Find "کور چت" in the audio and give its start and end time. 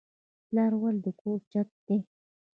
1.21-1.69